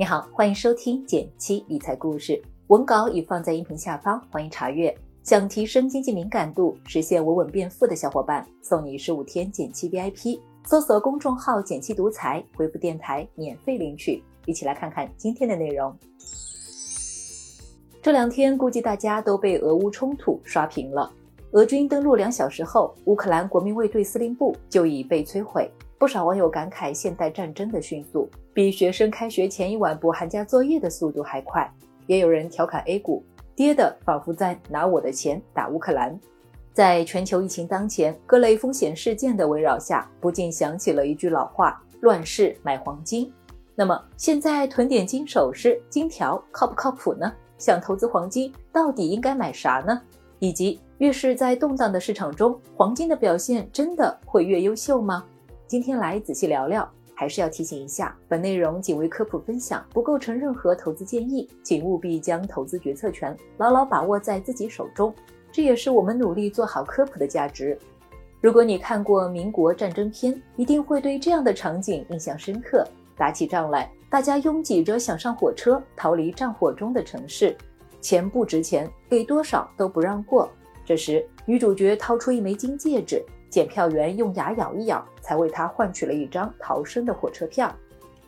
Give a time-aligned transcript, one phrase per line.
[0.00, 4.96] 你好，欢迎收听减七理财故事，文稿已放在音频下方，欢迎查阅。
[5.24, 10.38] 想提升经济敏感度，实现稳稳变富的小伙伴，送你十五天减七 VIP。
[10.64, 14.22] 搜索公众号“减七独裁，回复“电台”免费领取。
[14.46, 15.92] 一起来看看今天的内容。
[18.00, 21.12] 这两天估计大家都被俄乌冲突刷屏了。
[21.50, 25.68] 俄军登陆两小时后，乌克兰国民卫队司令部就已被摧毁。
[25.98, 31.72] 不少网友感慨现代战争的迅速，比学生开学前一晚补寒假作业的速度还快。
[32.08, 33.22] 也有人调侃 A 股。
[33.54, 36.18] 跌的仿佛在拿我的钱打乌克兰，
[36.72, 43.32] 在全球疫情当前、各类风险事件的围绕下，不禁想起了一句老话：“乱世买黄金。”
[43.76, 47.32] 那么现在囤点金首饰、金条靠不靠谱呢？
[47.58, 50.02] 想投资黄金，到底应该买啥呢？
[50.40, 55.24] 以及越是在动荡的市场中，黄金的表现真的会越优秀吗？
[55.68, 56.88] 今天来仔细聊聊。
[57.18, 65.12] 还是要提醒一下，本内容仅为科普分享，不构成任何投资建议，请务必将投资决策权牢牢把握在自己手中。
[65.50, 67.76] 这也是我们努力做好科普的价值。
[68.40, 72.86] 如果你看过民国战争片，一定会对这样的场景印象深刻。
[73.16, 77.56] 打起仗来，大家拥挤着想上火车逃离战火中的城市，
[78.00, 80.48] 钱不值钱，给多少都不让过。
[80.84, 83.20] 这时，女主角掏出一枚金戒指。
[83.50, 87.74] 检票员用牙咬一咬，才为他换取了一张逃生的火车票。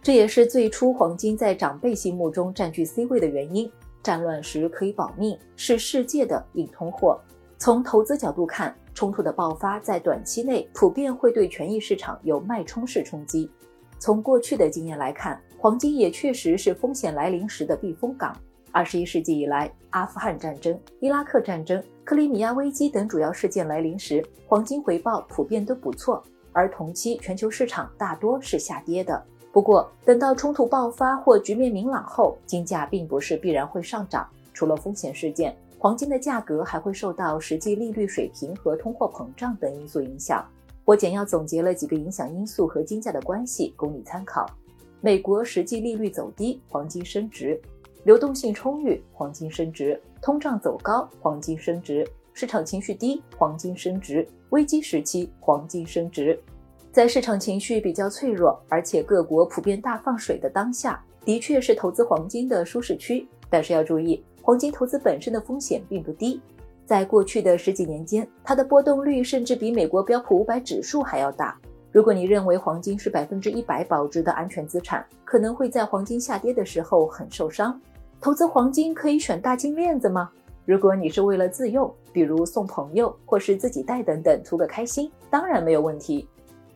[0.00, 3.70] 这也是最初黄金在长辈心目中占据 C 位的原因。
[4.00, 7.20] 战乱时可以保命，是世界的硬通货。
[7.58, 13.50] 从投资角度看，冲突的爆发在短期内普遍会对权益市场有脉冲式冲击。
[13.98, 18.34] 从过去的经验来看，黄金也确实是风险来临时的避风港。
[18.70, 29.22] 二十一世纪以来，阿富汗战争、伊拉克战争、克里米亚危机等主要事件来临时，黄金回报普遍都不错，而同期全球市场大多是下跌的。
[29.50, 34.28] 不过，等到冲突爆发或局面明朗后，金价并不是必然会上涨。
[34.52, 40.44] 除了风险事件，黄金的价格还会受到实际利率水平和通货膨胀等因素影响。
[40.84, 44.46] 我简要总结了几个影响因素和金价的关系，供你参考：
[45.00, 47.60] 美国实际利率走低，黄金升值。
[48.04, 56.38] 流动性充裕，黄金升值；通胀走高，黄金升值；市场情绪低，黄金升值；危机时期，黄金升值。
[56.90, 63.26] 在市场情绪比较脆弱，而且各国普遍大放水的当下，的确是投资黄金的舒适区。
[63.50, 66.40] 但是要注意，黄金投资本身的风险并不低。
[66.86, 71.58] 在过去的十几年间，它的波动率甚至比美国标普五百指数还要大。
[71.98, 77.76] 如果你认为黄金是百分之一百保值的安全资产，可能会在黄金下跌的时候很受伤。
[78.20, 80.30] 投资黄金可以选大金链子吗？
[80.64, 86.28] 如果你是为了自用，比如送朋友或是自己戴等等，图个开心，当然没有问题。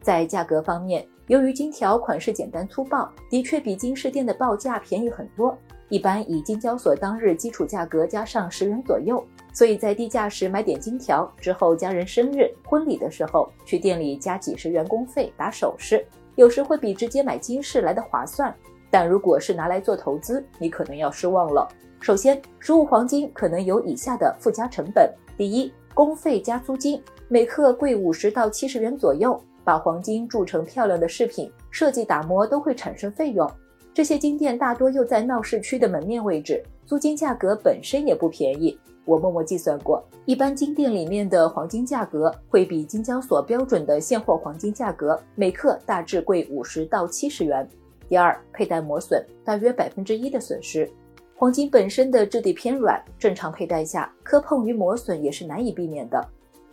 [0.00, 5.54] 在价格方面，由于金条款式简单粗暴，的确比金饰店的报价便宜很多。
[5.90, 16.04] 一般以金交所当日基础价格加上十元左右，所以在低价时买点金条，之后家人生日、婚礼的时候去店里加几十元工费打首饰，
[16.36, 18.54] 有时会比直接买金饰来的划算。
[18.90, 21.68] 但如果是拿来做投资，你可能要失望了。
[22.00, 29.40] 首先，实物黄金可能有以下的附加成本：第一，工费加租金，每克贵五十到七十元左右。
[29.62, 33.48] 把黄金铸成漂亮的饰品，设计打磨都会产生费用。
[33.92, 38.76] 这些金店大多又在闹市区的门面位置，租金价格本身也不便宜。
[39.04, 47.68] 我默默计算过，一般金店里面的黄金价格会比金交所标准的现货黄金价格每克大致贵五十到七十元。
[48.08, 50.90] 第二，佩戴磨损，大约百分之一的损失。
[51.36, 56.22] 黄金本身的质地偏软，正常佩戴下磕碰与磨损也是难以避免的。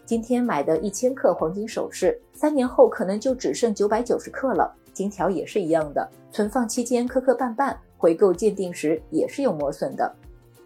[0.05, 4.73] 今天买的一千克黄金首饰，三年后可能就只剩九百九十克了。
[4.93, 10.11] 金条也是一样的，存放期间磕磕绊绊，回购鉴定时也是有磨损的。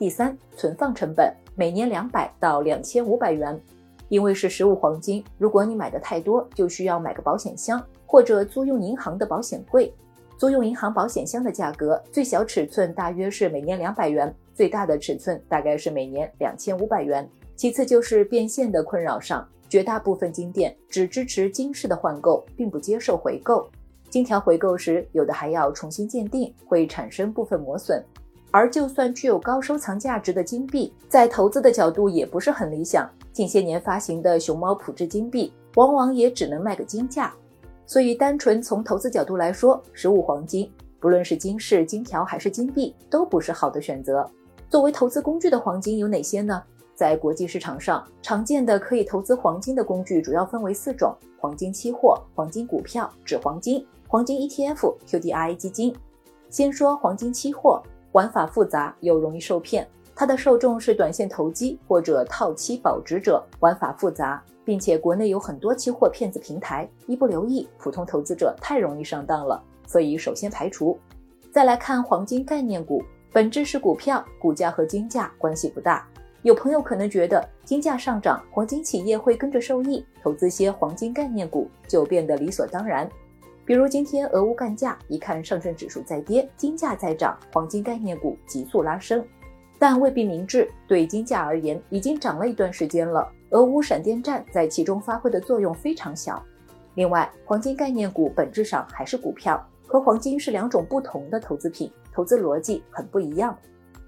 [0.02, 3.62] 第三，存放成本每年两百到两千五百元，
[4.10, 9.94] 因为是实物黄金，如果你买的太多，就需要买个保险箱或者租用银行的保险柜。
[10.40, 17.30] 租用银行保险箱的价格，最小尺寸大约是每年两百元，最大的尺寸大概是每年两千五百元。
[17.56, 23.70] 其次就是变现的困扰上，绝大部分金店只支持金饰的换购，并不接受回购。
[24.10, 28.04] 金条回购时，有的还要重新鉴定，会产生部分磨损。
[28.52, 33.10] 而就算具有高收藏价值的金币，在投资的角度也不是很理想。
[33.32, 37.34] 近些年发行的熊猫普制金币，往往也只能卖个金价。
[37.86, 40.70] 所以，单纯从投资角度来说，实物黄金，
[41.00, 44.30] 不论是金饰、金条还是金币，都不是好的选择。
[44.70, 46.62] 作为投资工具的黄金有哪些呢？
[46.94, 55.96] 在国际市场上，常见的可以投资黄金的工具主要分为四种：黄金期货、黄金股票、纸黄金、黄金 ETF、QDII 基金。
[56.50, 57.82] 先说黄金期货，
[58.14, 59.88] 玩法复杂又容易受骗。
[60.16, 71.00] 它的受众是短线投机或者套期保值者，玩法复杂，并且国内有很多期货骗子平台，一不留意，普通投资者太容易上当了，所以首先排除。
[71.52, 76.08] 再来看黄金概念股，本质是股票，股价和金价关系不大。
[76.44, 83.10] 有朋友可能觉得金价上涨，黄金企业会跟着受益，投资些黄金概念股就变得理所当然。
[83.64, 89.24] 比如今天俄乌干架，一看上证指数在跌，金价在涨，黄金概念股急速拉升，
[89.78, 90.68] 但未必明智。
[90.88, 96.42] 对金价而言，已经涨了一段时间了，俄乌闪电战在其中发挥的作用非常小。
[96.96, 103.56] 另外，黄金概念股本质上还是股票，和黄金是两种不同的投资品，投资逻辑很不一样。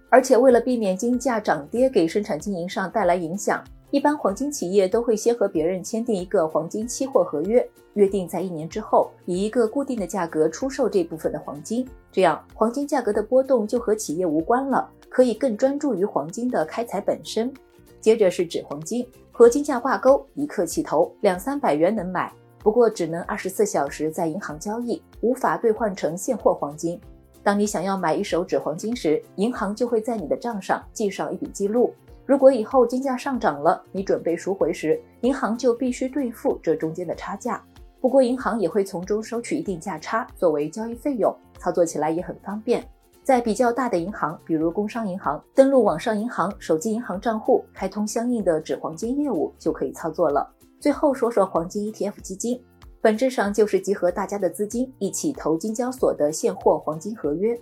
[0.09, 3.63] 而且为了避免金价涨跌给生产经营上带来影响。
[3.93, 7.63] 一般黄金企业都会先和别人签订一个黄金期货合约，
[7.93, 17.53] 约定在一年之后以一个固定的价格出售这部分的黄金，这样黄金价格的波动就和企业无关了，可以更专注于黄金的开采本身。
[18.01, 26.99] 接着是纸黄金，和金价挂钩，一克起投，两三百元能买，不过只能二十四小时在银行交易，无法兑换成现货黄金。
[27.43, 31.93] 当你想要买一手纸黄金时，银行就会在你的账上记上一笔记录。
[32.25, 37.61] 如果以后金价上涨了，你准备赎回时，银行就必须兑付这中间的差价。
[37.99, 42.83] 不过银行也会从中收取一定价差作为交易费用，操作起来也很方便。
[43.23, 50.49] 在比较大的银行，比如工商银行，登录网上银行手机银行账户，开通相应的纸黄金业务就可以操作了。
[50.79, 52.61] 最后说说黄金 ETF 基金，
[52.99, 57.57] 本质上就是集合大家的资金一起投金交所的现货黄金合约。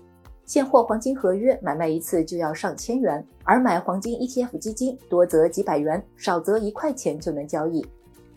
[0.52, 7.82] 现货黄金合约买卖一次就要上千元，而买黄金 ETF 基金多则几百元，少则一块钱就能交易。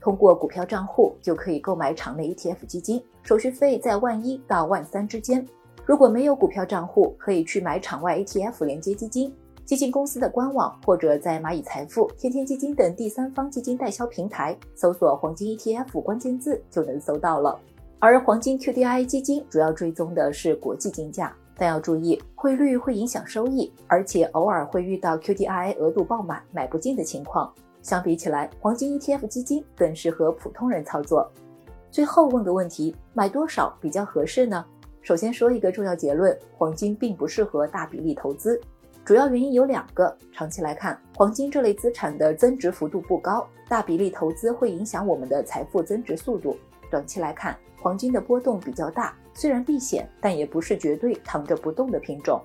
[0.00, 5.44] 通过股票账户就可以购买场内 ETF 基金，手续费在万一到万三之间。
[5.84, 9.34] 如果没有股票账户，可以去买场外 ETF 连接基金，
[9.64, 17.58] 基金公司的官网或者在蚂蚁财富、天天基金等第三方基金代销平台搜索黄金 ETF 关键字就能搜到了。
[18.04, 21.34] 而黄金 QDII 基金主要追踪的是国际金价。
[21.56, 27.50] 但要注意，汇率会影响收益，而且偶尔会遇到 QDII 额度爆满买不进的情况。
[27.80, 31.26] 相比起来，黄金 ETF 基金更适合普通人操作。
[31.90, 34.62] 最后问个问题：买多少比较合适呢？
[35.00, 38.60] 首先说一个重要结论：黄金并不适合大比例投资。
[39.02, 46.54] 主要原因有两个：长期来看，黄金这类资产的增值幅度不高，大比例投资会影响我们的财富增值速度；
[46.90, 49.14] 短期来看，黄金的波动比较大。
[49.34, 52.40] 虽然避险，但也不是绝对躺着不动的品种。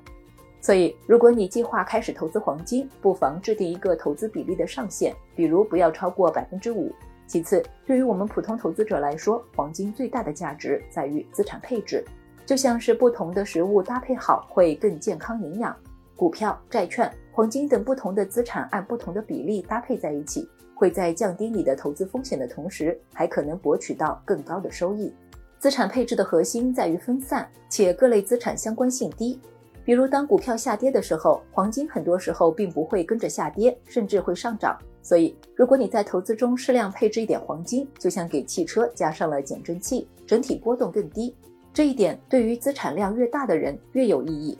[0.60, 6.94] 所以，如果你计划开始投资黄金，不妨制定一个投资比例的上限，比如不要超过百分之五。
[7.26, 12.04] 其次，对于我们普通投资者来说，黄金最大的价值在于资产配置，
[12.46, 15.74] 就像是不同的食物搭配好会更健康营养。
[16.18, 25.14] 股票、债券、黄金等不同的资产按不同的比例搭配在一起，会在降低你的投资风险的同时，还可能博取到更高的收益。
[25.60, 29.38] 资产配置的核心在于分散，且各类资产相关性低。
[29.84, 34.80] 比如，当股票下跌的时候，黄金很多时候并不会跟着下跌，甚至会上涨。
[35.02, 41.36] 所以，如果你在投资中适量配置一点黄金，就像给汽车加上了减震器，整体波动更低。
[41.74, 44.58] 这一点对于资产量越大的人越有意义。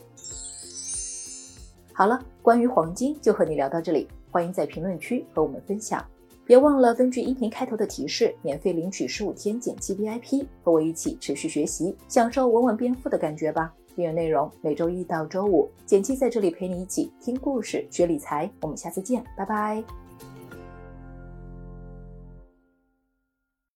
[1.94, 6.06] 好了，关于黄金就和你聊到这里，欢迎在评论区和我们分享。
[6.50, 13.72] 别忘了根据音频开头的提示，免费领取十五天剪辑 VIP，和我一起持续学习，享受稳稳变富的感觉吧。
[13.96, 18.50] 订阅内容每周一到周五，剪辑在这里陪你一起听故事、学理财。
[18.62, 20.09] 我们下次见，拜拜。